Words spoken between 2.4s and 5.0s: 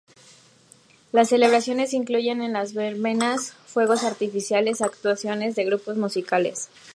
en las verbenas fuegos artificiales,